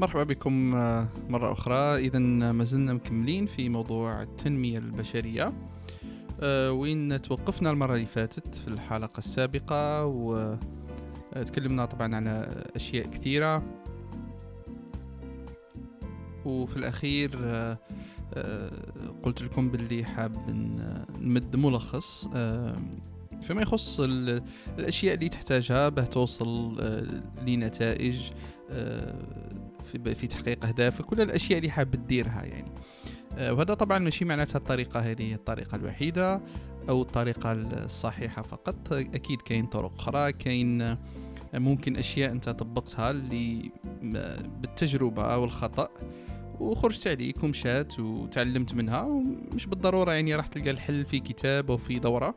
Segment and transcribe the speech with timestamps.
[0.00, 1.96] مرحبا بكم آه، مرة أخرى.
[1.96, 5.52] إذا ما زلنا مكملين في موضوع التنمية البشرية.
[6.40, 13.62] آه، وين توقفنا المرة اللي فاتت في الحلقة السابقة وتكلمنا طبعا على أشياء كثيرة.
[16.44, 18.70] وفي الأخير آه،
[19.22, 20.36] قلت لكم باللي حاب
[21.20, 22.28] نمد ملخص.
[23.42, 24.00] فيما يخص
[24.78, 26.80] الأشياء اللي تحتاجها به توصل
[27.46, 28.20] لنتائج
[29.98, 32.72] في تحقيق أهدافك ولا الأشياء اللي حاب تديرها يعني.
[33.38, 36.40] آه، وهذا طبعا ماشي معناتها الطريقة هذه الطريقة الوحيدة
[36.88, 38.92] أو الطريقة الصحيحة فقط.
[38.92, 40.98] أكيد كاين طرق أخرى كاين آه،
[41.54, 43.70] ممكن أشياء أنت طبقتها اللي
[44.16, 45.88] آه، بالتجربة والخطا
[46.60, 51.98] وخرجت عليك ومشات وتعلمت منها ومش بالضرورة يعني راح تلقى الحل في كتاب أو في
[51.98, 52.34] دورة.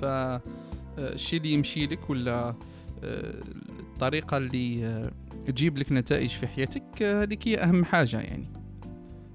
[0.00, 2.54] فالشيء اللي يمشي لك ولا
[3.02, 5.10] الطريقة اللي
[5.52, 8.52] تجيب لك نتائج في حياتك هذيك هي أهم حاجة يعني.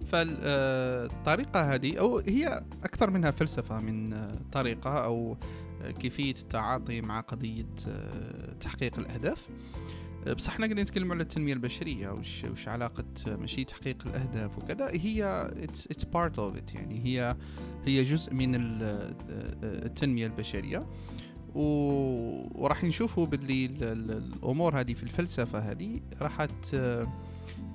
[0.07, 5.37] فالطريقة هذه أو هي أكثر منها فلسفة من طريقة أو
[5.99, 7.65] كيفية التعاطي مع قضية
[8.59, 9.47] تحقيق الأهداف.
[10.35, 14.89] بصح إحنا قاعدين نتكلم على التنمية البشرية وش, وش علاقة ماشي تحقيق الأهداف وكذا.
[14.89, 17.05] هي it's part of it يعني.
[17.05, 17.35] هي
[17.85, 18.55] هي جزء من
[19.63, 20.27] التنمية
[21.55, 26.01] البشرية وراح نشوفوا باللي الأمور هذه في الفلسفة هذه.
[26.21, 26.45] راح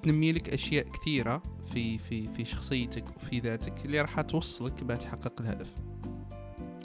[0.02, 5.40] تنمي لك أشياء كثيرة في في في شخصيتك وفي ذاتك اللي راح توصلك بها تحقق
[5.40, 5.72] الهدف.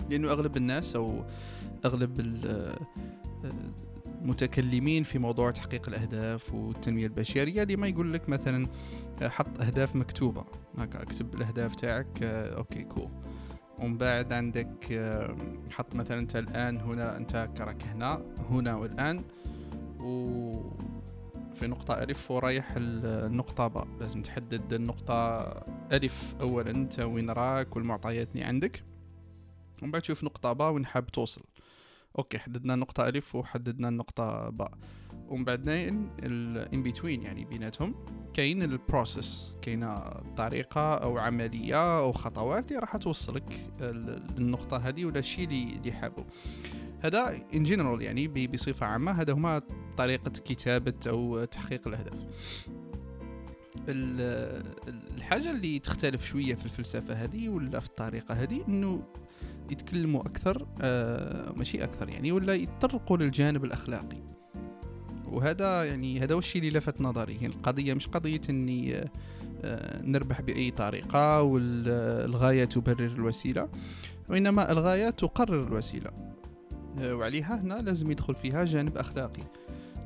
[0.10, 1.24] لأنه أغلب الناس أو
[1.86, 2.20] أغلب
[4.22, 8.68] المتكلمين في موضوع تحقيق الأهداف والتنمية البشرية اللي ما يقول لك مثلا
[9.22, 10.46] حط أهداف مكتوبة.
[10.78, 13.10] هكا أكتب الأهداف تاعك okay cool
[13.84, 15.00] ومن بعد عندك
[15.72, 19.24] حط مثلا أنت الآن هنا أنت راك هنا هنا والآن.
[20.00, 20.54] و
[21.54, 23.88] في نقطة ألف ورايح النقطة باء.
[24.00, 25.42] لازم تحدد النقطة
[25.92, 28.84] ألف أولا أنت وين راك والمعطيات اللي عندك.
[29.82, 31.44] ومن بعد تشوف نقطة باء وين حاب توصل.
[32.18, 34.72] okay حددنا النقطة ألف وحددنا النقطة باء.
[35.30, 37.96] ومن بعد الان between يعني بيناتهم.
[38.34, 40.00] كاين ال process كاينة
[40.38, 43.44] طريقة أو عملية أو خطوات اللي راح توصلك
[43.82, 46.26] للنقطة هذه ولا الشيء اللي اللي حابه.
[47.04, 49.62] هذا en général يعني بصفة عامة هذا هما
[49.98, 52.14] طريقة كتابة أو تحقيق الأهداف.
[55.18, 59.04] الحاجة اللي تختلف شوية في الفلسفة هذه ولا في الطريقة هذه إنه
[59.72, 64.24] يتكلموا أكثر آه ماشي أكثر يعني ولا يتطرقوا للجانب الأخلاقي.
[65.28, 67.34] وهذا يعني هذا هو الشيء اللي لفت نظري.
[67.34, 68.96] يعني القضية مش قضية إني
[69.64, 73.70] آه، نربح بأي طريقة والغاية تبرر الوسيلة
[74.30, 76.12] وإنما الغاية تقرر الوسيلة.
[76.98, 79.44] آه، وعليها هنا لازم يدخل فيها جانب أخلاقي.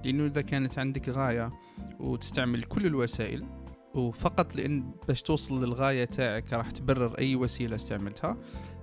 [0.05, 1.51] لأنه إذا كانت عندك غاية
[1.99, 3.45] وتستعمل كل الوسائل
[3.93, 8.37] وفقط لأن باش توصل للغاية تاعك راح تبرر أي وسيلة استعملتها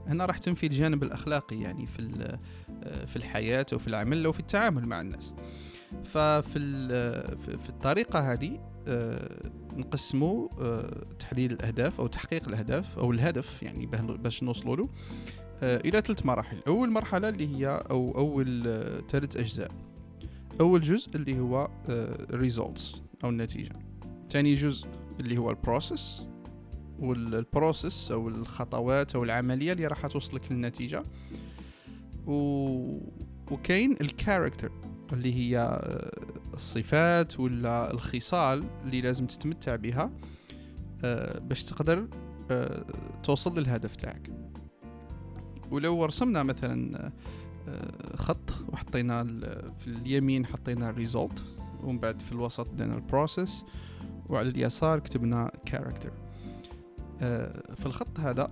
[0.06, 2.39] هنا راح تنفي الجانب الأخلاقي يعني في
[2.83, 5.34] آه، في الحياة أو في العمل أو في التعامل مع الناس.
[6.05, 6.59] ففي
[7.65, 13.87] في الطريقة هذه آه، نقسموا آه، تحديد الأهداف أو تحقيق الأهداف أو الهدف يعني
[14.17, 14.89] باش نوصلوا له
[15.62, 16.61] آه، إلى ثلاث مراحل.
[16.67, 18.62] أول مرحلة اللي هي أو أول
[19.11, 19.71] ثلاث أجزاء.
[20.61, 21.69] أول جزء اللي هو
[22.31, 23.72] results أو النتيجة.
[24.31, 24.87] ثاني جزء
[25.21, 26.22] اللي هو ال process
[26.98, 31.03] وال process أو الخطوات أو العملية اللي راح توصلك للنتيجة.
[32.27, 32.34] و...
[33.51, 34.72] وكاين ال character
[35.12, 36.10] اللي هي آه،
[36.54, 40.10] الصفات ولا الخصال اللي لازم تتمتع بها
[41.04, 42.09] آه، باش تقدر
[42.50, 42.84] آه،
[43.22, 44.31] توصل للهدف تاعك.
[45.70, 47.12] ولو رسمنا مثلا
[48.16, 49.25] خط وحطينا
[49.78, 51.44] في اليمين حطينا ال result
[51.82, 53.65] ومن بعد في الوسط درنا ال process
[54.28, 56.12] وعلى اليسار كتبنا character
[57.74, 58.51] في الخط هذا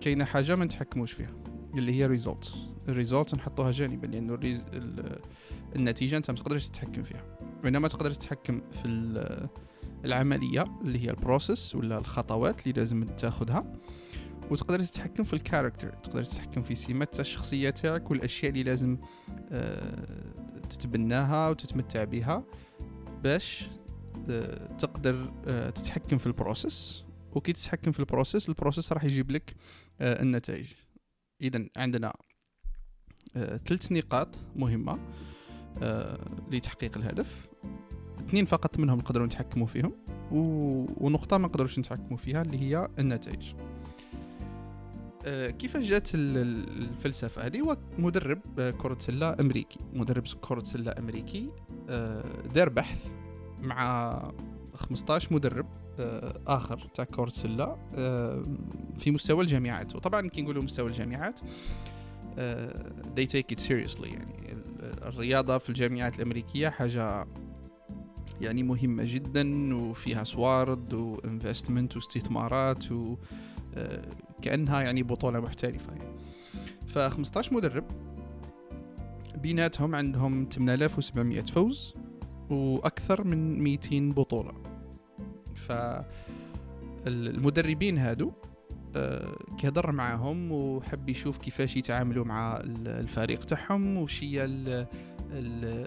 [0.00, 1.34] كاينة حاجة ما نتحكموش فيها
[1.74, 4.38] اللي هي result ال result نحطوها جانبا لأنه
[5.76, 7.38] النتيجة أنت ما تقدرش تتحكم فيها.
[7.64, 8.86] وانما تقدر تتحكم في
[10.04, 13.72] العملية اللي هي ال process ولا الخطوات اللي لازم تاخذها
[14.50, 18.98] وتقدر تتحكم في ال character تقدر تتحكم في سمات الشخصية تاعك والأشياء اللي لازم
[19.52, 22.44] آه، تتبناها وتتمتع بها
[23.22, 23.68] باش
[24.30, 27.04] آه، تقدر آه، تتحكم في ال process.
[27.32, 29.54] وكي تتحكم في ال process ال process راح يجيب لك
[30.00, 30.66] النتائج.
[31.40, 32.12] اذا عندنا
[33.34, 34.98] ثلاث نقاط مهمة
[35.82, 36.18] آه،
[36.50, 37.48] لتحقيق الهدف.
[38.18, 39.92] اثنين فقط منهم نقدروا نتحكموا فيهم
[41.00, 43.54] ونقطة ما نقدروش نتحكموا فيها اللي هي النتائج.
[45.26, 48.40] آه، كيفاش جات الفلسفة هذه؟ هو مدرب
[48.70, 49.78] كرة سلة أمريكي.
[49.92, 51.48] مدرب كرة سلة أمريكي
[52.54, 53.06] دار بحث
[53.62, 54.18] مع
[54.74, 55.66] 15 مدرب
[56.00, 58.44] آه، آخر تاع كرة سلة آه،
[58.96, 59.96] في مستوى الجامعات.
[59.96, 61.44] وطبعا كي نقولوا مستوى الجامعات آه،
[63.16, 64.06] they take it seriously.
[64.12, 67.26] يعني ال- الرياضة في الجامعات الأمريكية حاجة
[68.40, 73.16] يعني مهمة جدا وفيها سوارد وانفستمنت واستثمارات و
[73.74, 74.02] آه،
[74.42, 76.12] كأنها يعني بطولة محترفة يعني.
[76.86, 77.84] ف 15 مدرب
[79.36, 81.94] بيناتهم عندهم 8700 فوز
[82.50, 84.52] وأكثر من 200 بطولة.
[87.04, 88.32] فالمدربين هادو
[89.58, 94.86] كهضر معاهم وحب يشوف كيفاش يتعاملوا مع ال- الفريق تاعهم وش هي ال-
[95.32, 95.86] ال-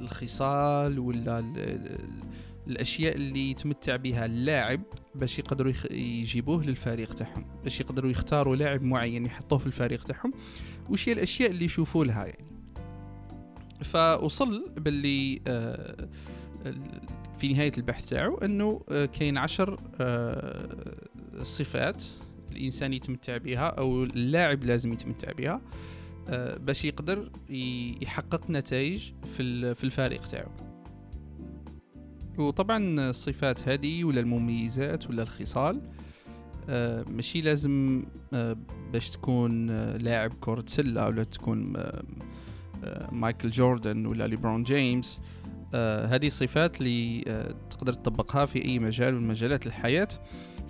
[0.00, 2.08] الخصال ولا ال- ال-
[2.66, 4.80] الأشياء اللي يتمتع بها اللاعب
[5.14, 10.32] باش يقدروا يجيبوه للفريق تاعهم باش يقدروا يختاروا لاعب معين يحطوه في الفريق تاعهم
[10.90, 12.44] وش هي الأشياء اللي يشوفوا لها يعني.
[13.82, 16.08] فوصل باللي آه،
[17.38, 20.68] في نهاية البحث تاعو أنه آه، كاين عشر آه،
[21.42, 22.04] صفات
[22.56, 25.60] الإنسان يتمتع بها أو اللاعب لازم يتمتع بها
[26.28, 27.30] آه، باش يقدر
[28.02, 30.50] يحقق نتائج في في الفريق تاعو.
[32.38, 35.80] وطبعا الصفات هذه ولا المميزات ولا الخصال
[36.68, 38.04] آه، ماشي لازم
[38.34, 38.56] آه،
[38.92, 41.72] باش تكون لاعب كرة سلة ولا تكون
[43.12, 45.20] مايكل جوردن ولا ليبرون جيمس.
[45.74, 50.08] آه، هذه صفات اللي آه، تقدر تطبقها في أي مجال من مجالات الحياة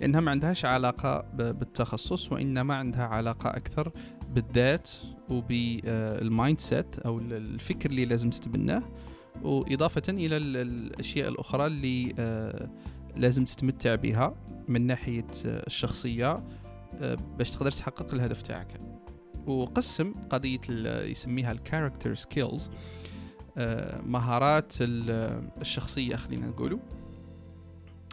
[0.01, 3.91] لأنها ما عندهاش علاقة ب- بالتخصص وإنما عندها علاقة أكثر
[4.29, 4.89] بالذات
[5.29, 8.83] وبال mindset أو ال- الفكر اللي لازم تتبناه.
[9.43, 12.69] وإضافة إلى ال- الأشياء الأخرى اللي آه،
[13.15, 14.35] لازم تتمتع بها
[14.67, 16.43] من ناحية آه، الشخصية
[17.01, 18.67] آه، باش تقدر تحقق الهدف تاعك.
[19.47, 22.69] وقسم قضية ال- يسميها ال character skills
[24.05, 26.79] مهارات ال- الشخصية خلينا نقولوا.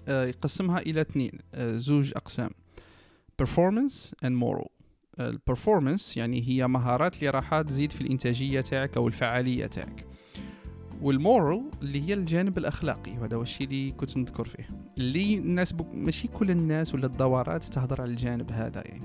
[0.09, 2.50] آه، يقسمها إلى اثنين آه، زوج أقسام
[3.43, 4.67] performance and moral.
[5.20, 10.06] ال performance يعني هي مهارات اللي راح تزيد في الإنتاجية تاعك أو الفعالية تاعك.
[11.03, 14.69] وال moral اللي هي الجانب الأخلاقي وهذا هو الشيء اللي كنت نذكر فيه.
[14.99, 19.03] اللي الناس بك ماشي كل الناس ولا الدورات تهضر على الجانب هذا يعني.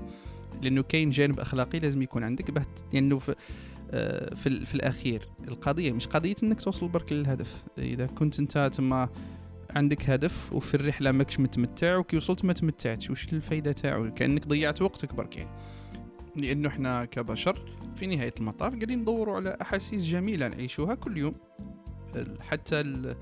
[0.62, 3.36] لأنه كاين جانب أخلاقي لازم يكون عندك به لأنه في آه،
[4.36, 5.28] في, ال- في الأخير.
[5.48, 7.64] القضية مش قضية أنك توصل برك للهدف.
[7.78, 9.08] إذا كنت أنت تما
[9.70, 14.82] عندك هدف وفي الرحلة ماكش متمتع وكي وصلت ما تمتعتش وش الفايدة تاعو؟ كأنك ضيعت
[14.82, 15.50] وقتك برك يعني.
[16.36, 21.34] لأنه إحنا كبشر في نهاية المطاف قاعدين ندوروا على أحاسيس جميلة نعيشوها كل يوم.
[22.40, 23.16] حتى ال-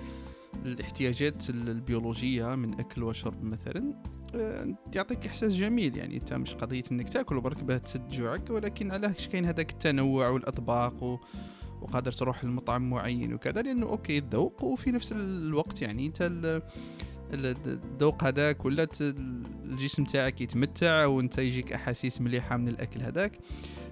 [0.65, 4.16] الاحتياجات ال- البيولوجية من أكل وشرب مثلا آه،
[4.94, 9.28] يعطيك إحساس جميل يعني أنت مش قضية أنك تأكل برك باه تسد جوعك ولكن علاش
[9.28, 11.19] كاين هذاك التنوع والأطباق و...
[11.82, 16.62] وقادر تروح لمطعم معين وكذا لأنه أوكي الذوق وفي نفس الوقت يعني أنت ال-
[17.32, 18.88] ال- الذوق هذاك ولا
[19.64, 23.38] الجسم تاعك يتمتع وأنت يجيك أحاسيس مليحة من الأكل هذاك.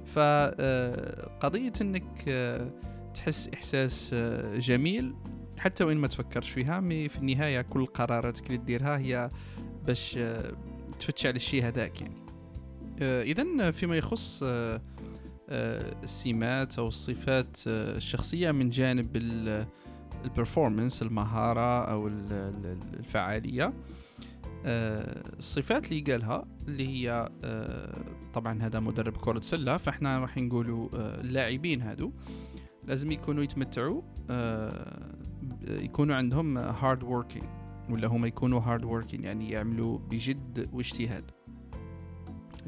[0.07, 2.71] فقضيه إنك آه،
[3.15, 5.15] تحس إحساس آه، جميل
[5.59, 9.31] حتى وإن ما تفكرش فيها مي في النهاية كل قراراتك اللي ديرها هي
[9.87, 10.53] باش آه،
[10.99, 12.25] تفتش على الشيء هذاك يعني.
[13.01, 14.83] اذا فيما يخص آه،
[15.49, 19.17] آه، السمات أو الصفات آه، الشخصية من جانب
[20.25, 23.73] ال performance المهارة أو ال- ال- الفعالية.
[24.67, 30.89] آه، الصفات اللي قالها اللي هي آه، طبعا هذا مدرب كرة سلة فإحنا راح نقولوا
[30.95, 32.13] آه، اللاعبين هادو.
[32.85, 35.09] لازم يكونوا يتمتعوا آه،
[35.69, 37.45] يكونوا عندهم hard working.
[37.91, 41.31] ولا هما يكونوا hard working يعني يعملوا بجد واجتهاد.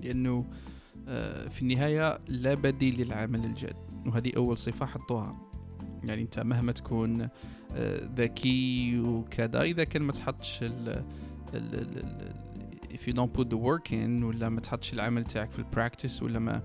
[0.03, 0.45] لأنه
[1.09, 5.37] آه، في النهاية لا بديل للعمل الجاد وهذه أول صفة حطوها.
[6.05, 7.29] يعني أنت مهما تكون
[7.73, 11.05] آه، ذكي وكذا إذا كان ما تحطش ال
[12.93, 16.23] if you don't put the work in ولا ما تحطش العمل تاعك في ال practice
[16.23, 16.63] ولا ما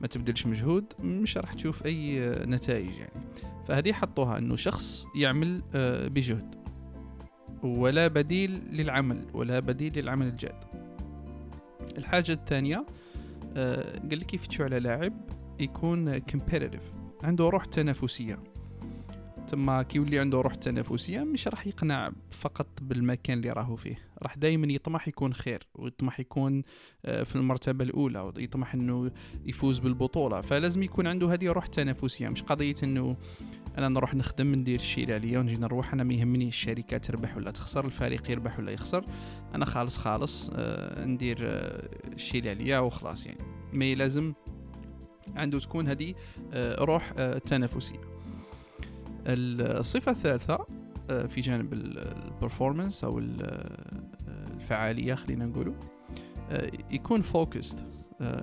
[0.00, 3.26] ما تبذلش مجهود مش راح تشوف آه، نتائج يعني.
[3.66, 6.61] فهذه حطوها أنه شخص يعمل آه، بجهد.
[7.62, 10.64] ولا بديل للعمل ولا بديل للعمل الجاد.
[11.98, 12.86] الحاجة الثانية
[13.56, 15.12] آه، قال لك يفتشوا على لاعب
[15.60, 18.38] يكون competitive عنده روح تنافسية.
[19.52, 23.98] تما كي يولي عنده روح تنافسية مش راح يقنع فقط بالمكان اللي راهو فيه.
[24.22, 26.62] راح دايما يطمح يكون خير ويطمح يكون
[27.04, 29.10] آه، في المرتبة الأولى ويطمح أنه
[29.46, 30.40] يفوز بالبطولة.
[30.40, 33.16] فلازم يكون عنده هذه روح تنافسية مش قضية أنه
[33.78, 37.50] أنا نروح نخدم ندير الشيء اللي عليا ونجي نروح أنا ما يهمني الشركة تربح ولا
[37.50, 39.04] تخسر الفريق يربح ولا يخسر.
[39.54, 43.44] أنا خالص خالص آه، ندير آه، الشيء اللي عليا وخلاص يعني.
[43.72, 44.32] mais لازم
[45.36, 46.14] عنده تكون هذه
[46.78, 47.12] روح
[47.46, 48.11] تنافسية.
[49.26, 50.66] الصفة الثالثة
[51.10, 53.20] آه، في جانب ال performance أو
[54.28, 55.74] الفعالية خلينا نقولوا
[56.90, 57.84] يكون focused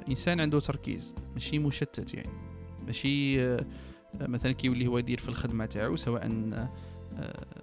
[0.10, 2.30] إنسان عنده تركيز ماشي مشتت يعني.
[2.88, 3.40] ماشي
[4.22, 6.32] مثلا كيولي هو يدير في الخدمة تاعو سواء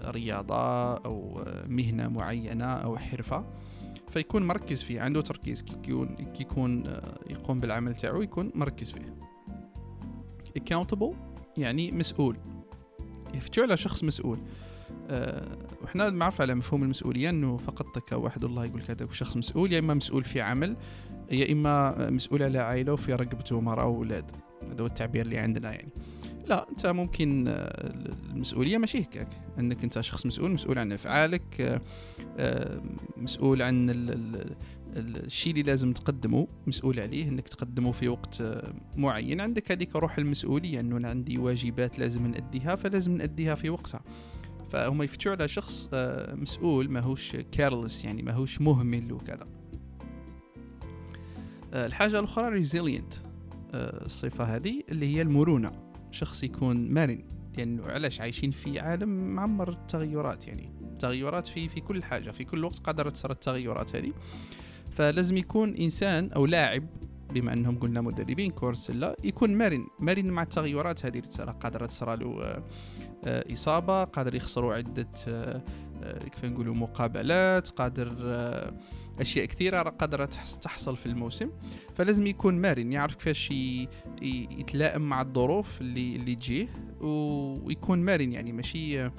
[0.05, 3.45] رياضة أو مهنة معينة أو حرفة.
[4.11, 5.63] فيكون مركز فيه عنده تركيز.
[5.63, 6.85] كيكون كيكون
[7.31, 9.17] يقوم بالعمل تاعو يكون مركز فيه.
[10.59, 11.15] Accountable
[11.57, 12.37] يعني مسؤول.
[13.37, 14.39] يفتشوا على شخص مسؤول.
[15.11, 19.79] أه وحنا معروف على مفهوم المسؤولية إنه فقط كواحد الله يقول هذا شخص مسؤول يا
[19.79, 20.77] إما مسؤول في عمل
[21.31, 24.31] يا إما مسؤول على عائلة وفي رقبته مرأة وأولاد.
[24.71, 25.93] هذا هو التعبير اللي عندنا يعني.
[26.47, 27.95] لا أنت ممكن آه،
[28.35, 29.29] المسؤولية ماشي هكاك.
[29.59, 31.81] إنك أنت شخص مسؤول مسؤول عن أفعالك آه،
[32.39, 32.81] آه،
[33.17, 33.91] مسؤول عن
[34.97, 38.43] الشيء اللي لازم تقدمه مسؤول عليه إنك تقدمه في وقت
[38.97, 39.41] معين.
[39.41, 44.01] عندك هذيك روح المسؤولية إنه أنا عندي واجبات لازم نأديها فلازم نأديها في وقتها.
[44.69, 45.89] فهم يفتشوا على شخص
[46.33, 49.47] مسؤول ماهوش كارلس يعني ماهوش مهمل وكذا.
[51.75, 53.15] الحاجة الأخرى ريزيلينت
[53.75, 55.73] الصفة هذه اللي هي المرونة.
[56.11, 57.25] شخص يكون مرن
[57.57, 62.45] لأنه يعني علاش؟ عايشين في عالم معمر التغيرات يعني تغيرات في في كل حاجة في
[62.45, 64.13] كل وقت قادرة تصير التغيرات هذه.
[64.97, 66.87] فلازم يكون إنسان أو لاعب
[67.33, 71.51] بما أنهم قلنا مدربين كورس لا يكون مرن مرن مع التغيرات هذه اللي تصير.
[71.51, 72.63] قادره تصير له آه،
[73.25, 75.63] آه، إصابة قادر يخسروا عدة آه،
[76.33, 78.09] كيف نقولوا مقابلات قادر
[79.21, 80.25] أشياء كثيرة قادرة
[80.63, 81.51] تحصل في الموسم.
[81.95, 83.51] فلازم يكون مرن يعرف كيفاش
[84.23, 86.69] يتلائم مع الظروف اللي اللي تجيه
[87.01, 88.53] ويكون مرن يعني.
[88.53, 89.13] ماشي آه،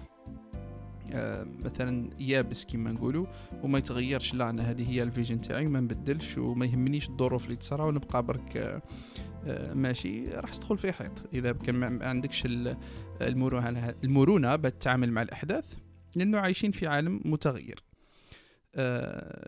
[1.66, 3.26] مثلا يابس كما نقولوا
[3.64, 4.34] وما يتغيرش.
[4.34, 8.82] لا أنا هذه هي الفيجن تاعي ما نبدلش وما يهمنيش الظروف اللي تصرى ونبقى برك
[9.46, 10.28] آه، ماشي.
[10.28, 11.12] راح تدخل في حيط.
[11.34, 12.44] إذا كان ما عندكش
[13.22, 15.74] المرونة المرونة بالتعامل مع الأحداث
[16.16, 17.84] لأنه عايشين في عالم متغير.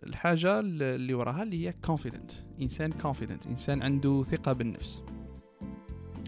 [0.07, 2.33] الحاجة اللي وراها اللي هي confident.
[2.61, 3.47] إنسان confident.
[3.47, 5.03] إنسان عنده ثقة بالنفس.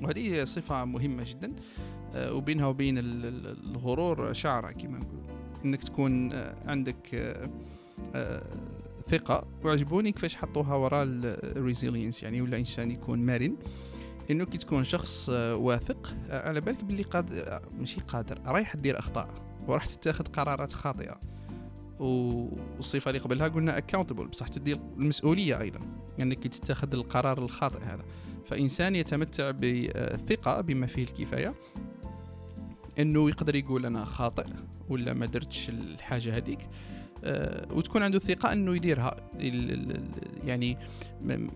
[0.03, 1.55] وهذه صفة مهمة جدا.
[2.15, 5.21] وبينها وبين الغرور شعرة كما نقول.
[5.65, 7.15] إنك تكون آه، عندك
[8.15, 8.43] أه
[9.07, 13.55] ثقة وعجبوني كيفاش حطوها وراء ال resilience يعني ولا إنسان يكون مرن.
[14.31, 18.99] إنه كي تكون شخص آه، واثق آه، على بالك باللي قادر ماشي قادر رايح دير
[18.99, 19.29] أخطاء
[19.67, 21.19] وراح تتخذ قرارات خاطئة.
[21.99, 25.79] والصفه اللي قبلها قلنا اكاونتبل بصح تدي المسؤولية أيضا.
[26.17, 28.03] يعني كي تتخذ القرار الخاطئ هذا.
[28.45, 31.53] فإنسان يتمتع بثقه بما فيه الكفاية
[33.01, 34.45] إنه يقدر يقول أنا خاطئ
[34.89, 36.69] ولا ما درتش الحاجة هذيك.
[37.23, 39.29] أه وتكون عنده ثقة إنه يديرها.
[40.45, 40.77] يعني
[41.21, 41.49] ما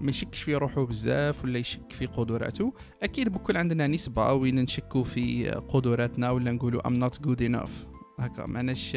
[0.00, 2.74] ما يشكش في روحه بزاف ولا يشك في قدراته.
[3.02, 7.86] أكيد بكل عندنا نسبة وين نشكو في قدراتنا ولا نقولوا I'm not good enough
[8.18, 8.96] هكا ماناش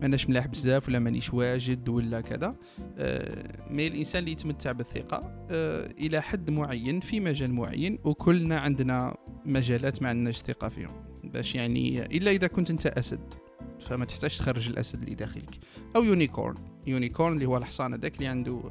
[0.00, 2.56] ماناش ملاح بزاف ولا مانيش واجد ولا كذا.
[2.98, 9.16] آه mais الإنسان اللي يتمتع بالثقة آه إلى حد معين في مجال معين وكلنا عندنا
[9.44, 11.04] مجالات ما عندناش ثقة فيهم.
[11.24, 13.34] باش يعني إلا إذا كنت أنت أسد
[13.80, 15.50] فما تحتاج تخرج الأسد اللي داخلك.
[15.96, 16.54] أو unicorn.
[16.86, 18.62] unicorn اللي هو الحصان هذاك اللي عنده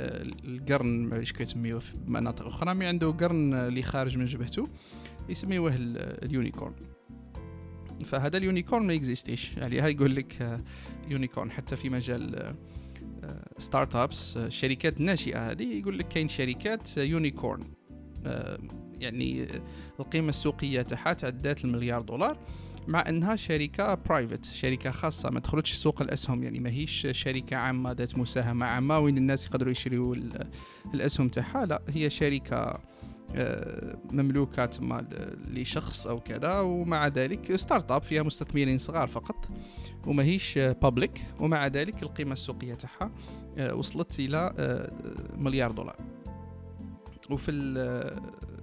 [0.00, 4.68] آه القرن ما كيسميوه في مناطق أخرى mais عنده قرن اللي خارج من جبهته
[5.28, 6.74] يسميوه اليونيكورن.
[8.04, 9.56] فهذا اليونيكورن ما يكزيستيش.
[9.56, 10.60] يعني هاي يقول لك
[11.08, 12.54] unicorn حتى في مجال
[13.58, 17.62] startups الشركات الناشئه هذه يقول لك كاين شركات unicorn.
[19.00, 19.48] يعني
[20.00, 22.38] القيمة السوقية تاعها تعدات المليار دولار
[22.88, 25.30] مع إنها شركة private شركة خاصة.
[25.30, 26.42] ما تخرجش سوق الأسهم.
[26.42, 30.16] يعني ماهيش شركة عامة ذات مساهمة عامة وين الناس يقدروا يشريوا
[30.94, 31.66] الأسهم تاعها.
[31.66, 32.80] لا هي شركة
[33.34, 35.08] آه، مملوكه تما
[35.48, 39.48] لشخص أو كذا ومع ذلك startup فيها مستثمرين صغار فقط
[40.06, 43.10] وماهيش public ومع ذلك القيمة السوقية تاعها
[43.58, 44.92] آه، وصلت إلى آه،
[45.36, 45.96] مليار دولار.
[47.30, 47.74] وفي ال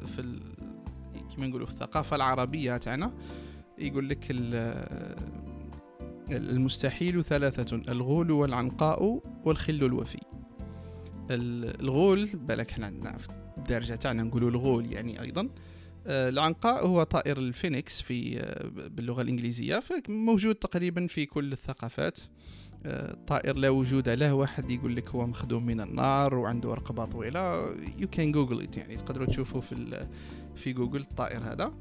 [0.07, 0.41] في ال
[1.35, 3.13] كما نقولوا في الثقافة العربية تاعنا
[3.79, 4.25] يقول لك
[6.31, 10.19] المستحيل ثلاثة الغول والعنقاء والخل الوفي.
[11.29, 13.17] الغول بالك إحنا عندنا
[13.57, 15.49] الدارجه تاعنا نقولوا الغول يعني أيضا.
[16.07, 22.19] آه، العنقاء هو طائر الفينيكس في آه، باللغة الإنجليزية موجود تقريبا في كل الثقافات.
[22.85, 27.75] آه، طائر لا وجود له واحد يقول لك هو مخدوم من النار وعنده رقبه طويله
[27.97, 30.07] you can Google it يعني تقدروا تشوفوا في
[30.55, 31.73] في جوجل الطائر هذا.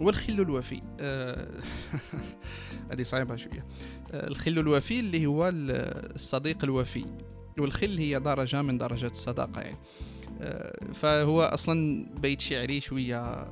[0.00, 0.82] والخل الوفي.
[2.90, 3.66] هذه صعبة شوية.
[4.14, 7.04] الخل الوفي اللي هو الصديق الوفي.
[7.58, 9.76] والخل هي درجة من درجات الصداقة يعني.
[10.94, 13.46] فهو أصلا بيت شعري شوية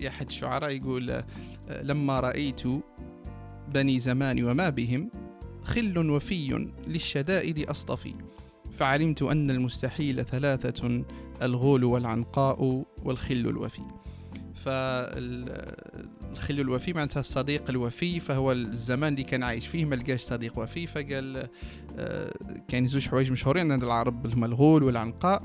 [0.00, 1.24] يا أحد الشعراء يقول آه،
[1.82, 2.62] لما رأيت
[3.68, 5.10] بني زمان وما بهم
[5.64, 8.14] خل وفي للشدائد أصطفي
[8.78, 11.04] فعلمت أن المستحيل ثلاثة
[11.42, 13.82] الغول والعنقاء والخل الوفي.
[14.54, 20.86] فالخل الوفي معناتها الصديق الوفي فهو الزمان اللي كان عايش فيه ما لقاش صديق وفي
[20.86, 21.48] فقال
[21.96, 22.34] آه،
[22.68, 25.42] كاين زوج حوايج مشهورين عند العرب هما الغول والعنقاء.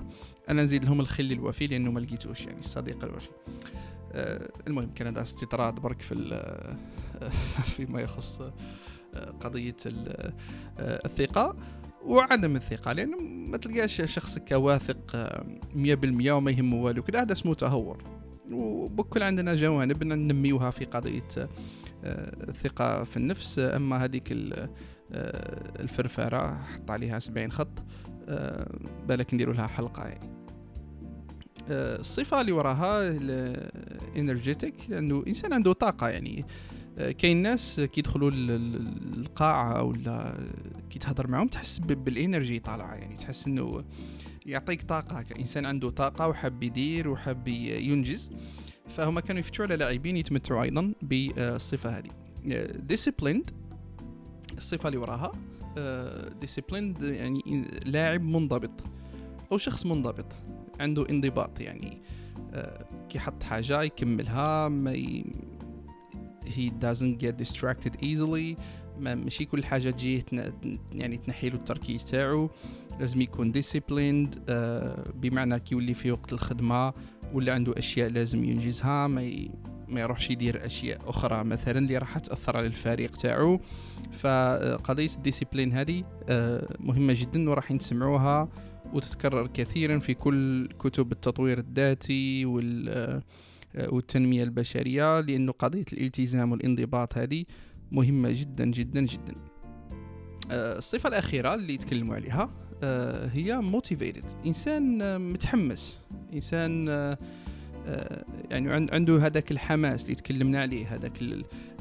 [0.50, 3.30] أنا نزيد لهم الخل الوفي لأنه ما لقيتوش يعني الصديق الوفي.
[4.12, 6.14] آه، المهم كان هذا استطراد برك في
[7.76, 9.76] فيما يخص آه، قضية
[10.80, 11.56] الثقة
[12.06, 15.32] وعدم الثقة لأنه ما تلقاش شخص كواثق
[15.76, 18.04] مية بالمية وما يهمه والو كده هذا اسمه تهور.
[18.52, 21.24] وبكل عندنا جوانب ننميوها في قضية
[22.04, 23.60] آه، الثقة في النفس.
[23.60, 24.70] أما هذيك آه،
[25.80, 27.84] الفرفارة حط عليها سبعين خط
[28.28, 28.72] آه،
[29.08, 30.39] بالك نديروا لها حلقة يعني.
[31.72, 36.46] الصفة اللي وراها ال energetic لأنه إنسان عنده طاقة يعني.
[37.18, 40.48] كاين ناس كي يدخلوا القاعة ولا
[40.90, 43.16] كي تهضر معهم تحس بال energy طالعة يعني.
[43.16, 43.84] تحس إنه
[44.46, 48.32] يعطيك طاقة كإنسان عنده طاقة وحاب يدير وحاب ينجز.
[48.90, 52.10] فهم كانوا يفتشوا على لاعبين يتمتعوا أيضا بالصفة هذه.
[52.94, 53.52] Disciplined
[54.58, 55.32] الصفة اللي وراها
[56.46, 58.84] disciplined يعني لاعب منضبط
[59.52, 60.26] أو شخص منضبط.
[60.80, 62.02] عنده انضباط يعني
[63.10, 65.26] كي حط حاجة يكملها ما ي...
[66.46, 68.60] he doesn't get distracted easily
[69.00, 70.26] ما ماشي كل حاجة تجيه
[70.92, 72.50] يعني تنحي له التركيز تاعو.
[73.00, 76.94] لازم يكون disciplined آه بمعنى كي يولي في وقت الخدمة
[77.34, 79.52] ولا عنده أشياء لازم ينجزها ما ي...
[79.88, 83.60] ما يروحش يدير أشياء أخرى مثلا اللي راح تأثر على الفريق تاعو.
[84.12, 88.50] فقضية الديسيبلين هذه آه مهمة جدا وراح نسمعوها
[88.94, 92.90] وتتكرر كثيرا في كل كتب التطوير الذاتي وال
[93.76, 97.46] آه، والتنمية البشرية لأنه قضية الالتزام والانضباط هذه
[97.92, 99.34] مهمة جدا جدا جدا.
[100.52, 102.50] آه، الصفة الأخيرة اللي يتكلموا عليها
[102.84, 104.46] آه، هي motivated.
[104.46, 106.00] إنسان متحمس.
[106.34, 106.88] إنسان
[108.52, 111.14] يعني عنده هذاك الحماس اللي تكلمنا عليه هذاك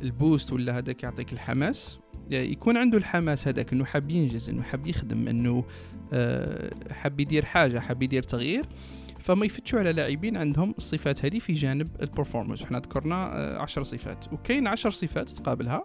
[0.03, 1.99] ال boost ولا هذاك يعطيك الحماس.
[2.31, 5.65] يكون عنده الحماس هذاك إنه حاب ينجز إنه حاب يخدم إنه
[6.91, 8.65] حاب يدير حاجة حاب يدير تغيير.
[9.19, 13.83] فما يفتشوا على لاعبين عندهم الصفات هذه في جانب ال performance وحنا ذكرنا آه، عشر
[13.83, 14.33] صفات.
[14.33, 15.85] وكاين عشر صفات تقابلها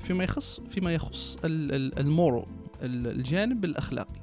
[0.00, 2.46] فيما يخص فيما يخص المورو
[2.82, 4.20] الجانب الأخلاقي.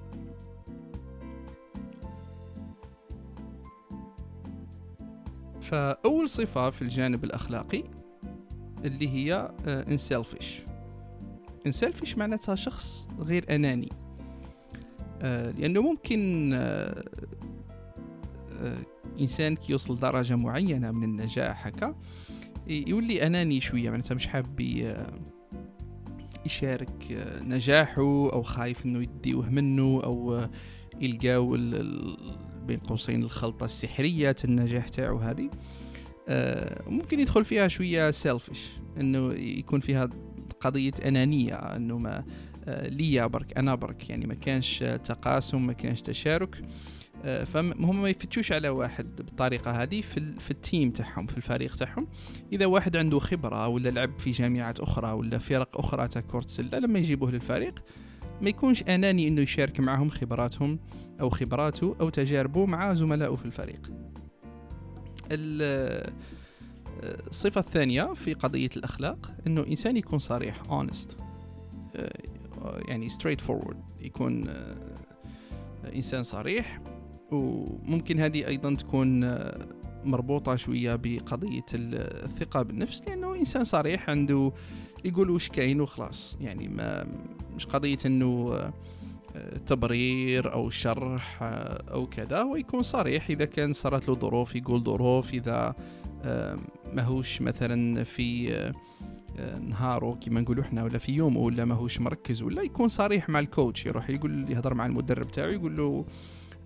[5.62, 7.84] فأول صفة في الجانب الأخلاقي
[8.86, 10.62] اللي هي انسيلفيش
[11.64, 13.90] آه، انسيلفيش معناتها شخص غير أناني.
[15.22, 17.04] آه، لأنه ممكن آه،
[19.20, 21.96] إنسان كي يوصل درجة معينة من النجاح هكا
[22.68, 24.60] يولي أناني شوية معناتها مش حاب
[26.46, 28.02] يشارك آه، نجاحه
[28.34, 30.48] أو خايف إنه يديوه منه أو
[31.02, 31.50] يلقاو
[32.68, 35.50] بين قوسين الخلطة السحرية النجاح تاعو هذه
[36.28, 40.10] آه، ممكن يدخل فيها شوية selfish إنه يكون فيها
[40.64, 42.24] قضية أنانية إنه ما
[42.68, 46.62] ليا برك أنا برك يعني ما كانش تقاسم ما كانش تشارك.
[47.26, 51.76] آه، فهم ما يفتشوش على واحد بالطريقة هذه في, في ال team تاعهم في الفريق
[51.76, 52.08] تاعهم.
[52.54, 56.80] إذا واحد عنده خبرة ولا لعب في جامعات أخرى ولا فرق أخرى تاع كرة السلة
[56.80, 57.84] لما يجيبوه للفريق
[58.42, 60.80] ما يكونش أناني إنه يشارك معهم خبراتهم
[61.22, 63.92] أو خبراته أو تجاربه مع زملائه في الفريق.
[65.32, 66.14] آه،
[67.02, 71.10] الصفة الثانية في قضية الأخلاق أنه إنسان يكون صريح honest.
[71.96, 74.50] آه، يعني straight forward يكون
[75.96, 76.82] إنسان صريح
[77.32, 79.68] وممكن هذه أيضا تكون آه،
[80.04, 84.52] مربوطة شوية بقضية الثقة بالنفس لأنه إنسان صريح عنده
[85.06, 86.38] يقول وش كاين وخلاص.
[86.42, 87.06] يعني ما
[87.56, 88.74] مش قضية أنه آه،
[89.66, 92.44] تبرير أو شرح آه، أو كذا.
[92.44, 95.34] ويكون صريح إذا كان صارت له ظروف يقول ظروف.
[95.34, 95.76] إذا
[96.94, 98.54] ماهوش مثلا في
[99.62, 103.86] نهارو كما نقولوا إحنا ولا في يومه ولا ماهوش مركز ولا يكون صريح مع الكوتش
[103.86, 106.06] يروح يقول يهضر مع المدرب تاعو يقول له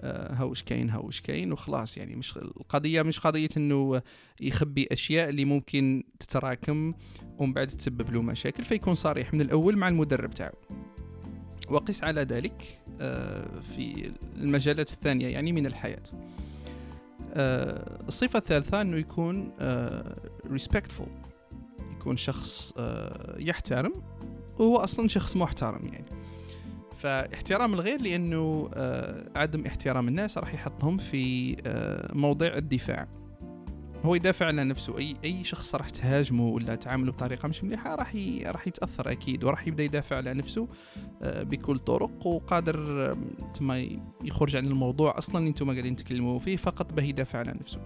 [0.02, 4.02] آه، هاوش كاين هاوش كاين وخلاص يعني مش القضية مش قضية إنه
[4.42, 6.94] يخبي أشياء اللي ممكن تتراكم
[7.38, 10.56] ومن بعد تسبب له مشاكل فيكون صريح من الأول مع المدرب تاعو.
[11.70, 16.04] وقس على ذلك آه، في المجالات الثانية يعني من الحياة.
[16.14, 16.47] آه،
[18.08, 19.52] الصفة الثالثة أنه يكون
[20.54, 21.10] respectful.
[21.92, 22.74] يكون شخص
[23.40, 23.94] يحترم.
[24.60, 26.18] وهو أصلا شخص محترم يعني.
[26.98, 33.08] فاحترام الغير لأنه آه، عدم احترام الناس راح يحطهم في آه، موضع الدفاع.
[34.06, 34.98] هو يدافع عن نفسه.
[34.98, 38.16] اي أي شخص راح تهاجمه ولا تعامله بطريقة مش مليحة راح.
[38.46, 40.68] راح يتأثر أكيد وراح يبدأ يدافع على نفسه
[41.22, 43.18] آه، بكل الطرق وقادر
[43.54, 43.88] تما
[44.24, 45.18] يخرج عن الموضوع.
[45.18, 47.82] أصلا اللي أنتم قاعدين تتكلموا فيه فقط به يدافع على نفسه.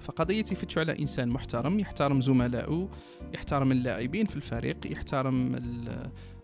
[0.00, 2.88] فقضية يفتش على إنسان محترم يحترم زملائه
[3.34, 5.56] يحترم اللاعبين في الفريق يحترم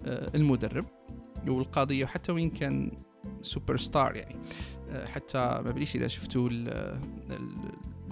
[0.07, 0.85] آه، المدرب
[1.49, 2.91] والقضية حتى وإن كان
[3.43, 4.37] سوبر ستار يعني.
[4.91, 6.49] آه، حتى ما بليش إذا شفتوا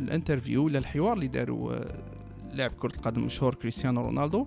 [0.01, 1.95] ال interview ولا الحوار اللي داروا آه،
[2.53, 4.47] لاعب كرة القدم المشهور كريستيانو رونالدو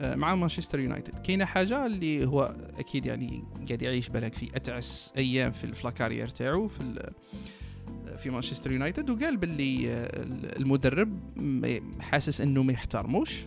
[0.00, 1.18] مع مانشستر يونايتد.
[1.18, 6.28] كاينة حاجة اللي هو أكيد يعني قاعد يعيش بالك في أتعس أيام في la carrière
[6.28, 7.12] تاعو في
[8.18, 10.08] في مانشستر يونايتد وقال باللي آه،
[10.58, 11.20] المدرب
[12.00, 13.44] حاسس إنه ما يحترموش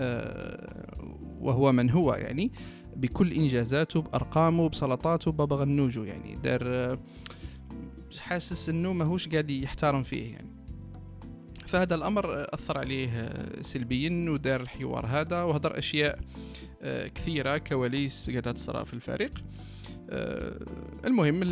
[0.00, 0.94] آه،
[1.40, 2.52] وهو من هو يعني
[2.96, 6.36] بكل إنجازاته بأرقامه بسلطاته غنوجو يعني.
[6.36, 6.98] دار آه،
[8.18, 10.53] حاسس إنه ماهوش قاعد يحترم فيه يعني.
[11.74, 13.32] فهذا الأمر أثر عليه
[13.62, 16.18] سلبيا ودار الحوار هذا وهدر أشياء
[17.14, 19.44] كثيرة كواليس قاعدة تصرى في الفريق.
[21.04, 21.42] المهم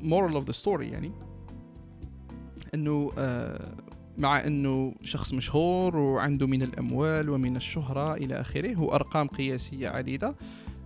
[0.00, 1.12] moral of the story يعني
[2.74, 3.74] إنه آه
[4.18, 10.36] مع إنه شخص مشهور وعنده من الأموال ومن الشهرة إلى آخره وارقام قياسية عديدة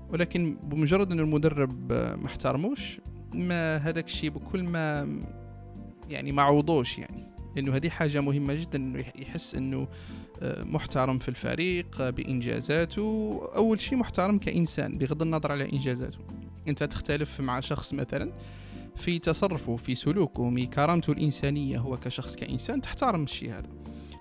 [0.08, 3.00] ولكن بمجرد ان المدرب ما احترموش
[3.34, 5.18] ما هذاك الشيء بكل ما
[6.08, 7.27] يعني ما عوضوش يعني.
[7.56, 9.88] لأنه هذه حاجة مهمة جدا إنه يحس إنه
[10.42, 13.40] آه، محترم في الفريق بإنجازاته.
[13.56, 16.18] أول شيء محترم كإنسان بغض النظر على إنجازاته.
[16.68, 18.32] أنت تختلف مع شخص مثلا
[18.96, 21.78] في تصرفه في سلوكه في كرامته الإنسانية.
[21.78, 23.68] هو كشخص كإنسان تحترم الشيء هذا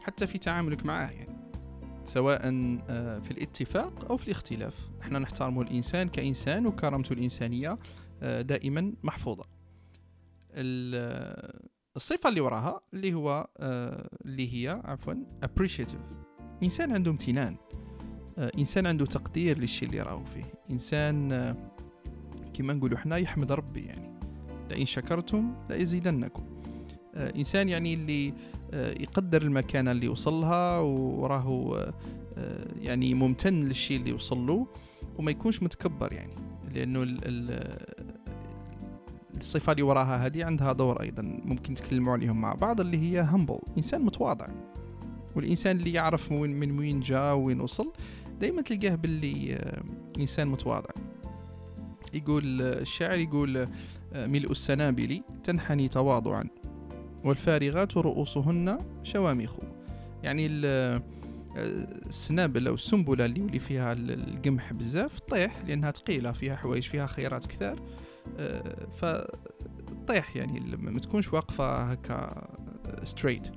[0.04, 1.38] حتى في تعاملك معه يعني
[2.04, 2.42] سواء
[2.90, 4.74] آه، في الاتفاق أو في الاختلاف.
[5.02, 7.78] إحنا نحترم الإنسان كإنسان وكرامته الإنسانية
[8.22, 9.46] آه، دائما محفوظة.
[11.98, 15.14] الصفة اللي وراها اللي هو آه، اللي هي عفوا
[15.46, 16.16] appreciative.
[16.64, 17.56] إنسان عنده امتنان.
[18.38, 20.54] إنسان عنده تقدير للشيء اللي راهو فيه.
[20.72, 21.30] إنسان
[22.54, 24.20] كما نقولوا إحنا يحمد ربي يعني.
[24.70, 26.44] لئن شكرتم لأزيدنكم.
[27.16, 28.34] آه إنسان يعني اللي
[28.74, 31.76] آه يقدر المكانة اللي وصلها وراه
[32.38, 34.68] آه يعني ممتن للشيء اللي وصل له
[35.18, 36.34] وما يكونش متكبر يعني.
[36.68, 37.20] ال
[39.40, 43.60] الصفة اللي وراها هذه عندها دور أيضا ممكن تكلموا عليهم مع بعض اللي هي همبل
[43.78, 44.48] إنسان متواضع.
[45.36, 47.94] والإنسان اللي يعرف من, من وين جاء وين وصل
[48.40, 49.84] دائما تلقاه باللي آه،
[50.20, 50.90] إنسان متواضع.
[52.14, 53.68] يقول الشاعر يقول
[54.16, 56.44] ملأى السنابل تنحني تواضعا
[57.24, 59.54] والفارغات رؤوسهن شوامخ.
[60.24, 60.48] يعني
[61.58, 67.46] السنابل أو السنبلة اللي يولي فيها القمح بزاف طيح لأنها ثقيلة فيها حوايج فيها خيرات
[67.46, 67.80] كثار.
[67.80, 67.82] آه،
[68.98, 72.48] فطيح يعني ما تكونش واقفة هكا
[73.04, 73.48] straight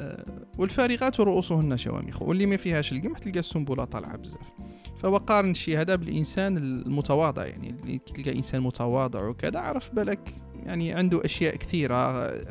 [0.00, 0.24] آه،
[0.58, 4.50] والفارغات رؤوسهن شوامخ واللي ما فيهاش القمح تلقى السنبلة طالعة بزاف.
[4.98, 10.92] فهو قارن الشيء هذا بالإنسان المتواضع يعني اللي تلقى إنسان متواضع وكذا عرف بالك يعني
[10.92, 11.94] عنده أشياء كثيرة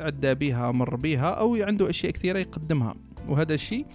[0.02, 2.94] عدى بها مر بها أو عنده أشياء كثيرة يقدمها.
[3.28, 3.86] وهذا الشيء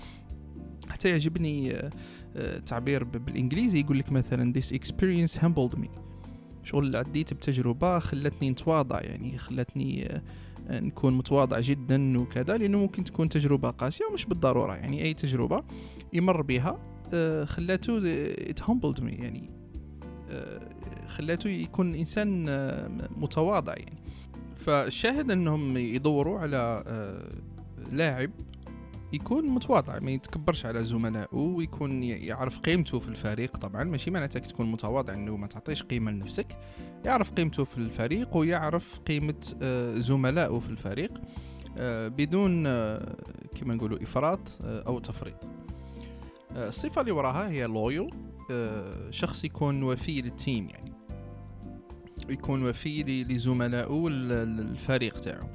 [0.90, 1.90] حتى يعجبني آه،
[2.36, 6.05] آه، تعبير بالإنجليزي يقول لك مثلا this experience humbled me.
[6.66, 10.22] شغل عديت بتجربة خلتني نتواضع يعني خلتني آه،
[10.80, 15.64] نكون متواضع جدا وكذا لأنه ممكن تكون تجربة قاسية ومش بالضرورة يعني أي تجربة
[16.14, 16.80] يمر بها
[17.14, 18.00] آه، خلاته
[18.36, 19.50] it humbled me يعني
[20.30, 20.70] آه،
[21.08, 24.02] خلاته يكون إنسان آه، متواضع يعني.
[24.56, 26.84] فالشاهد أنهم يدوروا على
[27.92, 28.32] لاعب
[29.16, 33.84] يكون متواضع ما يتكبرش على زملائه ويكون يعرف قيمته في الفريق طبعا.
[33.84, 36.58] ماشي معناتها تكون متواضع إنه ما تعطيش قيمة لنفسك
[37.06, 39.36] يعرف قيمته في الفريق ويعرف قيمة
[39.98, 41.12] زملائه في الفريق
[42.08, 42.64] بدون
[43.56, 45.36] كما نقولوا إفراط أو تفريط.
[46.52, 48.10] الصفة اللي وراها هي لويل
[48.52, 50.94] آه، شخص يكون وفي للتيم يعني.
[52.30, 55.48] يكون وفي لزملائه الفريق تاعو.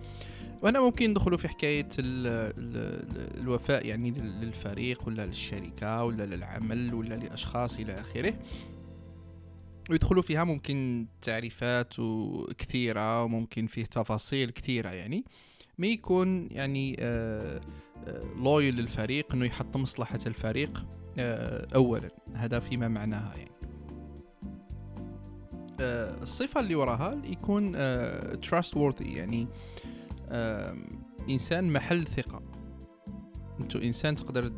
[0.62, 2.27] وهنا ممكن ندخلوا في حكاية ال
[2.59, 8.35] ال الوفاء يعني للفريق ولا للشركة ولا للعمل ولا لأشخاص إلى آخره.
[9.90, 11.94] ويدخلوا فيها ممكن تعريفات
[12.59, 15.25] كثيرة وممكن فيه تفاصيل كثيرة يعني.
[15.79, 17.61] ما يكون يعني آه
[18.37, 20.85] لويل للفريق إنه يحط مصلحة الفريق
[21.18, 22.09] آه، اولا.
[22.35, 23.51] هذا فيما معناها يعني.
[25.81, 29.49] آه، الصفة اللي وراها يكون آه، trustworthy يعني.
[31.31, 32.43] إنسان محل ثقة.
[33.61, 34.53] أنتو إنسان تقدر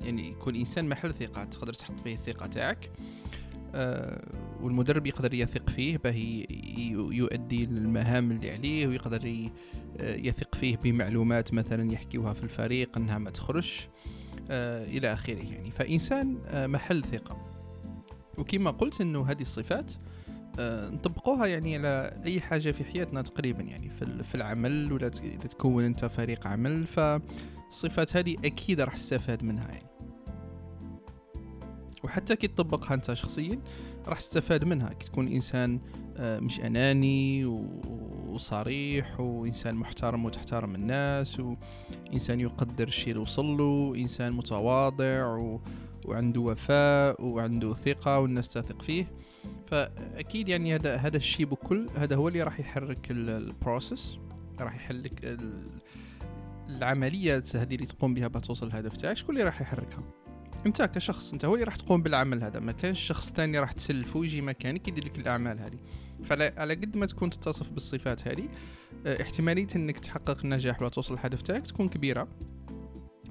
[0.00, 2.90] يعني يكون إنسان محل ثقة تقدر تحط فيه الثقة تاعك.
[4.60, 6.44] والمدرب يقدر يثق فيه باه
[7.12, 9.48] يؤدي المهام اللي عليه ويقدر
[10.00, 13.88] يثق فيه بمعلومات مثلا يحكيوها في الفريق إنها ما تخرجش.
[14.50, 15.70] إلى آخره يعني.
[15.70, 17.44] فإنسان محل ثقة.
[18.38, 19.92] وكما قلت إنه هذه الصفات
[20.92, 23.90] نطبقوها يعني على أي حاجة في حياتنا تقريبا يعني
[24.22, 29.90] في العمل ولا إذا تكون أنت فريق عمل فالصفات هذه أكيد راح تستفاد منها يعني.
[32.04, 33.58] وحتى كي تطبقها أنت شخصيا
[34.06, 34.92] راح تستفاد منها.
[34.92, 35.80] كي تكون إنسان
[36.16, 37.44] آه، مش أناني
[38.28, 45.60] وصريح وإنسان محترم وتحترم الناس وإنسان يقدر الشيء اللي وصل له إنسان متواضع و...
[46.04, 49.06] وعنده وفاء وعنده ثقة والناس تثق فيه.
[49.66, 54.18] فأكيد يعني هذا هذا الشيء بكل هذا هو اللي راح يحرك ال process
[54.60, 55.38] راح يحرك
[56.68, 59.16] العمليات هذه اللي تقوم بها بتوصل الهدف تاعك.
[59.16, 60.04] شكون اللي راح يحركها؟
[60.66, 62.60] أنت كشخص أنت هو اللي راح تقوم بالعمل هذا.
[62.60, 65.76] ما كانش شخص ثاني راح تسلفه ويجي مكانك يدير لك الأعمال هذه.
[66.24, 68.48] فعلى قد ما تكون تتصف بالصفات هذه
[69.06, 72.28] آه، احتمالية إنك تحقق النجاح ولا توصل تاعك تكون كبيرة.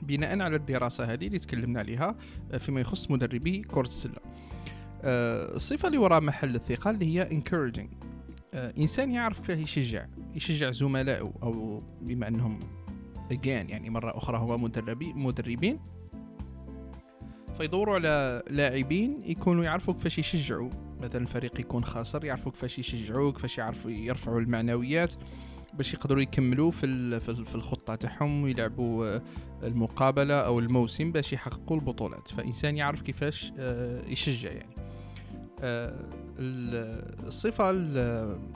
[0.02, 2.16] بناء على الدراسة هذه اللي تكلمنا عليها
[2.52, 4.20] آه، فيما يخص مدربي كره السله
[5.04, 8.06] الصفه اللي وراء محل الثقة اللي هي encouraging.
[8.54, 12.60] إنسان يعرف كيف يشجع يشجع زملائه أو بما أنهم
[13.34, 15.80] again يعني مرة أخرى مدربي مدربين.
[17.58, 20.70] فيدوروا على لاعبين يكونوا يعرفوا كيفاش يشجعوا.
[21.02, 25.14] مثلا الفريق يكون خاسر يعرفوا كيفاش يشجعوا كيفاش يعرفوا يرفعوا المعنويات
[25.74, 29.22] باش يقدروا يكملوا في في الخطة تاعهم ويلعبوا آه،
[29.64, 32.28] المقابلة أو الموسم باش يحققوا البطولات.
[32.28, 34.76] فإنسان يعرف كيفاش آه، يشجع يعني.
[35.64, 36.06] آه،
[37.28, 37.72] الصفة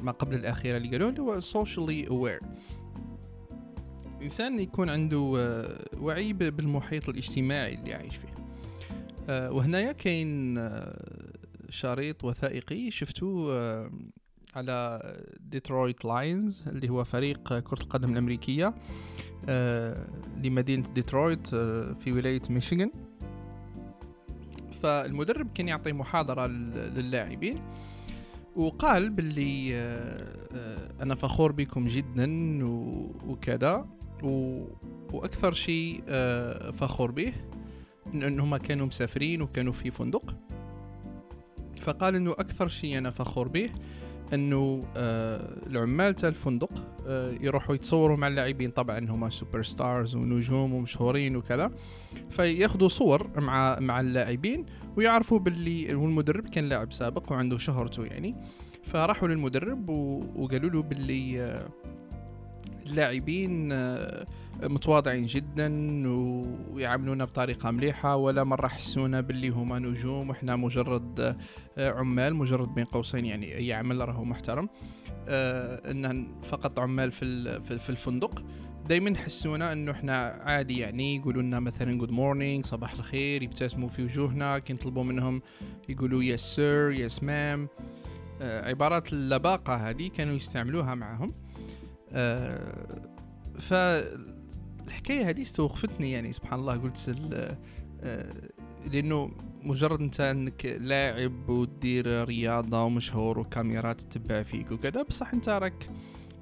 [0.01, 2.45] ما قبل الأخيرة اللي قالوا هو socially aware.
[4.21, 5.19] إنسان يكون عنده
[5.97, 8.33] وعي بالمحيط الاجتماعي اللي عايش فيه.
[9.29, 11.33] آه، وهنايا كاين آه،
[11.69, 13.91] شريط وثائقي شفتو آه،
[14.55, 15.01] على
[15.39, 18.73] Detroit Lions اللي هو فريق كرة القدم الأمريكية
[20.43, 21.47] لمدينة ديترويت
[21.95, 22.91] في ولاية ميشيغان
[24.83, 27.61] فالمدرب كان يعطي محاضرة للاعبين
[28.55, 29.75] وقال باللي
[31.01, 32.59] أنا فخور بكم جدا
[33.27, 33.87] وكذا
[35.13, 36.03] وأكثر شيء
[36.71, 37.33] فخور به
[38.13, 40.35] ان هم كانوا مسافرين وكانوا في فندق.
[41.81, 43.69] فقال إنه أكثر شيء أنا فخور به
[44.33, 46.71] أنه آه العمال تاع الفندق
[47.07, 48.71] آه يروحوا يتصوروا مع اللاعبين.
[48.71, 51.71] طبعا هما superstars ونجوم ومشهورين وكذا.
[52.29, 54.65] فياخذوا صور مع مع اللاعبين
[54.97, 58.35] ويعرفوا باللي والمدرب كان لاعب سابق وعنده شهرته يعني.
[58.83, 59.89] فراحوا للمدرب
[60.35, 61.67] وقالوا له باللي آه
[62.87, 64.25] اللاعبين آه
[64.63, 65.69] متواضعين جدا
[66.73, 71.37] ويعاملونا بطريقة مليحة ولا مرة حسونا باللي هما نجوم وحنا مجرد
[71.77, 74.69] آه، عمال مجرد بين قوسين يعني أي عمل راهو محترم.
[75.27, 78.43] آه إن فقط عمال في في الفندق.
[78.89, 84.03] دائما يحسونا إنه إحنا عادي يعني يقولوا لنا مثلا good morning صباح الخير يبتسموا في
[84.03, 85.41] وجوهنا كي نطلبوا منهم
[85.89, 87.67] يقولوا يس سير يس مام
[88.41, 91.42] عبارات اللباقة هذه كانوا يستعملوها معهم.
[92.13, 93.01] آه
[93.59, 93.73] ف
[94.87, 97.15] الحكاية هذه استوقفتني يعني سبحان الله قلت
[98.01, 98.33] آه،
[98.91, 99.31] لأنه
[99.63, 105.87] مجرد أنت أنك لاعب ودير رياضة ومشهور وكاميرات تتبع فيك وكذا بصح أنت راك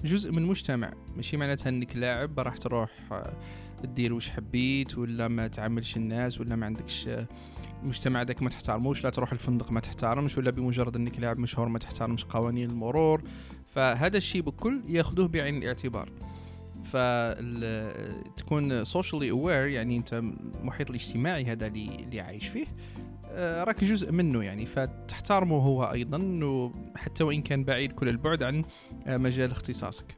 [0.03, 0.93] جزء من مجتمع.
[1.15, 3.33] ماشي معناتها أنك لاعب راح تروح آه،
[3.83, 7.09] تدير وش حبيت ولا ما تعاملش الناس ولا ما عندكش
[7.83, 11.79] المجتمع داك ما تحترموش لا تروح الفندق ما تحترمش ولا بمجرد أنك لاعب مشهور ما
[11.79, 13.23] تحترمش قوانين المرور.
[13.75, 16.09] فهذا الشيء بكل ياخذوه بعين الاعتبار.
[16.83, 22.65] فتكون socially aware يعني أنت المحيط الاجتماعي هذا اللي, عايش فيه
[23.33, 24.65] آه، راك جزء منه يعني.
[24.65, 28.63] فتحترمه هو أيضا حتى وإن كان بعيد كل البعد عن
[29.07, 30.17] آه، مجال اختصاصك.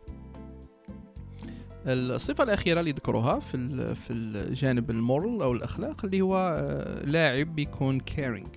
[1.86, 7.56] الصفة الأخيرة اللي ذكروها في في الجانب ال moral أو الأخلاق اللي هو آه، لاعب
[7.56, 8.48] بيكون caring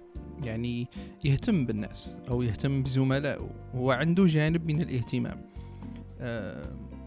[0.43, 0.89] يعني
[1.25, 5.51] يهتم بالناس أو يهتم بزملائه هو عنده جانب من الاهتمام.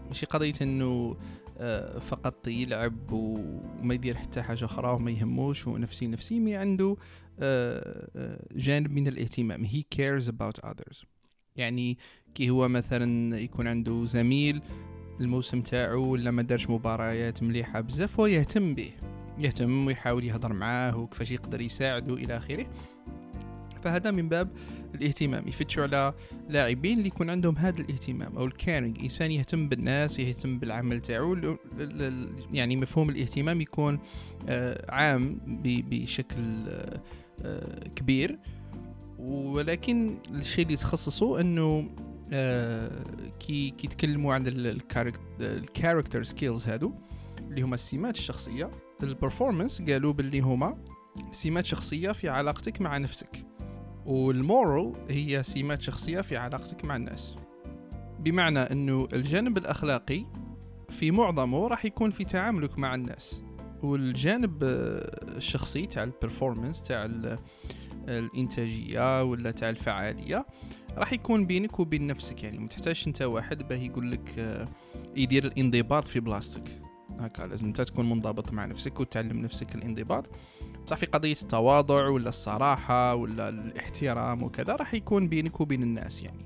[0.08, 1.16] ماشي قضية إنه
[1.60, 6.96] آه، فقط يلعب وما يدير حتى حاجة أخرى وما يهموش ونفسي نفسي مي عنده
[7.40, 9.66] آه، آه، جانب من الاهتمام.
[9.66, 11.04] He cares about others.
[11.56, 11.98] يعني
[12.34, 14.62] كي هو مثلا يكون عنده زميل
[15.20, 18.92] الموسم تاعو ولا ما دارش مباريات مليحة بزاف هو يهتم به.
[19.38, 22.66] يهتم ويحاول يهضر معاه وكيفاش يقدر يساعده إلى آخره.
[23.82, 24.48] فهذا من باب
[24.94, 25.48] الاهتمام.
[25.48, 26.14] يفتشوا على
[26.48, 31.56] لاعبين اللي يكون عندهم هذا الاهتمام أو الكارينج إنسان يهتم بالناس يهتم بالعمل تاعو.
[32.52, 33.98] يعني مفهوم الاهتمام يكون
[34.48, 36.68] آه، عام بشكل
[37.42, 38.38] آه، كبير.
[39.18, 41.90] ولكن الشيء اللي تخصصه إنه
[42.32, 43.04] آه
[43.40, 44.44] كي كيتكلموا عن
[45.40, 46.92] ال character skills هادو
[47.40, 48.70] اللي هما السمات الشخصية.
[49.02, 50.76] ال performance قالوا باللي هما
[51.32, 53.49] سمات شخصية في علاقتك مع نفسك.
[54.06, 57.34] وال moral هي سمات شخصية في علاقتك مع الناس.
[58.18, 60.24] بمعنى إنه الجانب الأخلاقي
[60.88, 63.42] في معظمه راح يكون في تعاملك مع الناس.
[63.82, 67.08] والجانب الشخصي تاع ال performance تاع
[68.08, 70.46] الإنتاجية ولا تاع الفعالية
[70.96, 72.42] راح يكون بينك وبين نفسك.
[72.42, 74.58] يعني ما تحتاجش أنت واحد باه يقول لك
[75.16, 76.80] يدير الانضباط في بلاصتك.
[77.18, 80.26] هكا لازم أنت تكون منضبط مع نفسك وتعلم نفسك الانضباط.
[80.90, 86.44] بصح في قضية التواضع ولا الصراحة ولا الاحترام وكذا راح يكون بينك وبين الناس يعني.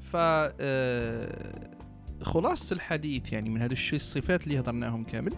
[0.00, 1.70] ف آه،
[2.22, 5.32] خلاصة الحديث يعني من هذا الشيء الصفات اللي هضرناهم كامل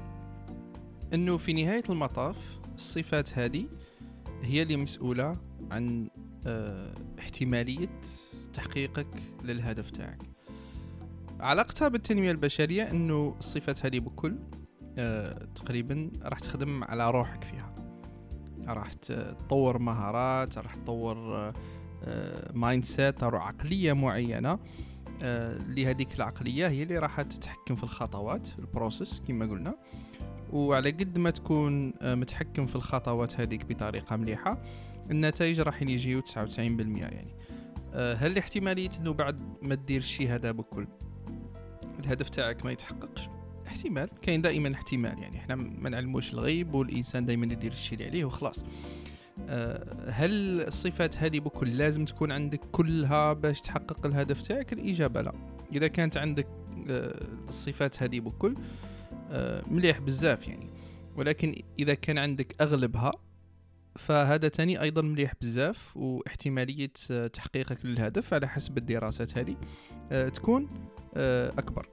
[1.14, 2.36] إنه في نهاية المطاف
[2.74, 3.66] الصفات هذه
[4.42, 5.36] هي اللي مسؤولة
[5.70, 6.08] عن
[6.46, 8.00] آه احتمالية
[8.54, 9.08] تحقيقك
[9.44, 10.22] للهدف تاعك.
[11.40, 14.38] علاقتها بالتنمية البشرية إنه الصفات هذه بكل
[14.98, 17.83] آه تقريبا راح تخدم على روحك فيها.
[18.68, 21.52] راح تطور مهارات راح تطور
[22.54, 24.58] mindset أو عقلية معينة
[25.68, 29.74] لهذيك العقلية هي اللي راح تتحكم في الخطوات ال process كما قلنا.
[30.52, 34.62] وعلى قد ما تكون متحكم في الخطوات هذيك بطريقة مليحة
[35.10, 37.34] النتائج راح يجيو 99% يعني.
[37.94, 40.86] هل احتمالية إنه بعد ما دير الشيء هذا بكل؟
[41.98, 43.28] الهدف تاعك ما يتحققش.
[43.74, 48.24] احتمال كاين دائما احتمال يعني إحنا ما نعلموش الغيب والإنسان دائما يدير الشيء اللي عليه
[48.24, 48.64] وخلاص.
[49.48, 55.32] أه هل الصفات هذه بكل لازم تكون عندك كلها باش تحقق الهدف تاعك؟ الإجابة لا.
[55.72, 56.46] إذا كانت عندك
[56.88, 58.54] أه الصفات هذه بكل
[59.30, 60.68] أه مليح بزاف يعني.
[61.16, 63.12] ولكن إذا كان عندك أغلبها
[63.98, 66.92] فهذا تاني أيضا مليح بزاف واحتمالية
[67.32, 69.56] تحقيقك للهدف على حسب الدراسات هذه
[70.28, 70.68] تكون
[71.58, 71.88] أكبر.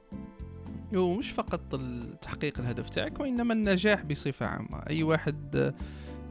[0.95, 1.81] ومش فقط
[2.21, 4.83] تحقيق الهدف تاعك وإنما النجاح بصفة عامة.
[4.89, 5.73] أي واحد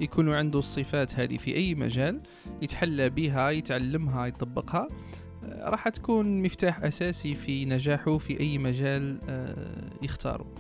[0.01, 2.21] يكون عنده الصفات هذه في أي مجال
[2.63, 4.89] يتحلى بها يتعلمها يطبقها
[5.45, 9.19] راح تكون مفتاح أساسي في نجاحه في أي مجال
[10.03, 10.55] يختاره.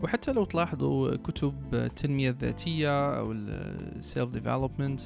[0.00, 5.00] وحتى لو تلاحظوا كتب التنمية الذاتية أو ال self development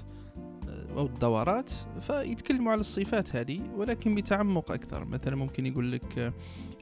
[0.97, 5.05] أو الدورات فيتكلموا على الصفات هذه ولكن بتعمق أكثر.
[5.05, 6.33] مثلا ممكن يقول لك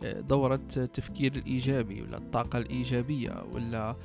[0.02, 3.96] دورة التفكير الإيجابي ولا الطاقة الإيجابية ولا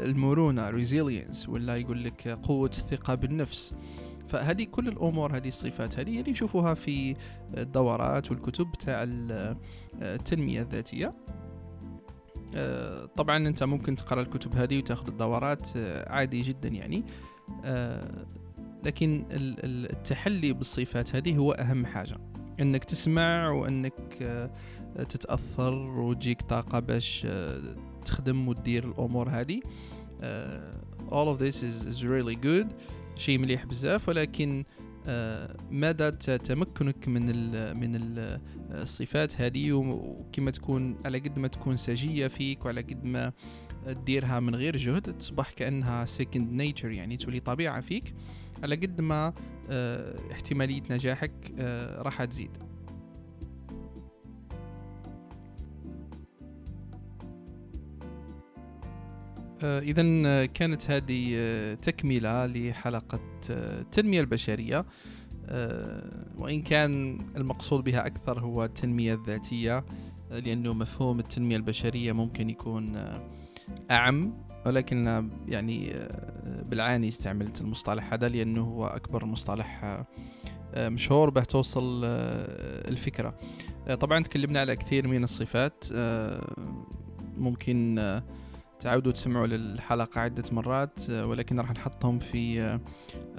[0.00, 3.74] المرونة resilience ولا يقول لك قوة الثقة بالنفس.
[4.28, 7.16] فهذه كل الأمور هذه الصفات هذه اللي نشوفوها في
[7.56, 9.04] الدورات والكتب تاع
[10.00, 11.14] التنمية الذاتية.
[13.16, 15.68] طبعا أنت ممكن تقرأ الكتب هذه وتأخذ الدورات
[16.06, 17.04] عادي جدا يعني.
[18.84, 22.16] لكن التحلي بالصفات هذه هو أهم حاجة.
[22.60, 23.94] إنك تسمع وإنك
[24.96, 27.26] تتأثر وتجيك طاقة باش
[28.04, 29.60] تخدم وتدير الأمور هذه.
[31.10, 32.66] all of this is, is really good.
[33.16, 34.64] شيء مليح بزاف ولكن
[35.70, 37.26] مدى تمكنك من
[37.80, 38.40] من ال
[38.70, 43.32] الصفات هذه وكما تكون على قد ما تكون سجية فيك وعلى قد ما
[43.86, 48.14] تديرها من غير جهد تصبح كأنها second nature يعني تولي طبيعة فيك.
[48.62, 49.32] على قد ما
[50.32, 51.32] احتمالية نجاحك
[51.98, 52.50] راح تزيد.
[59.62, 63.20] إذا كانت هذه تكملة لحلقة
[63.50, 64.84] التنمية البشرية.
[66.38, 69.84] وإن كان المقصود بها أكثر هو التنمية الذاتية
[70.30, 73.04] لأنه مفهوم التنمية البشرية ممكن يكون
[73.90, 74.49] أعم.
[74.66, 75.92] ولكن يعني
[76.64, 80.02] بالعاني استعملت المصطلح هذا لأنه هو أكبر مصطلح
[80.76, 83.34] مشهور به توصل الفكرة.
[84.00, 85.84] طبعا تكلمنا على كثير من الصفات
[87.36, 88.00] ممكن
[88.80, 92.78] تعودوا تسمعوا للحلقة عدة مرات ولكن راح نحطهم في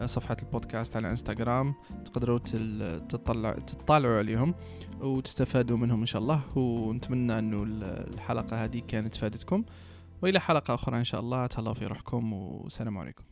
[0.05, 1.73] صفحة البودكاست على إنستغرام.
[2.05, 2.37] تقدروا
[3.09, 4.55] تطلع تطالعوا عليهم
[5.01, 6.57] وتستفادوا منهم إن شاء الله.
[6.57, 7.63] ونتمنى أنه
[8.13, 9.63] الحلقة هذه كانت فادتكم.
[10.21, 11.47] وإلى حلقة أخرى إن شاء الله.
[11.47, 13.23] تهلاو في روحكم والسلام عليكم.